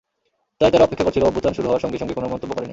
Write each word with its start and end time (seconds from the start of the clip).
তাই 0.59 0.71
তারা 0.73 0.85
অপেক্ষা 0.87 1.05
করছিল, 1.05 1.23
অভ্যুত্থান 1.29 1.55
শুরু 1.57 1.67
হওয়ার 1.69 1.83
সঙ্গে 1.83 1.99
সঙ্গে 2.01 2.15
কোনো 2.17 2.27
মন্তব্য 2.31 2.51
করেনি। 2.55 2.69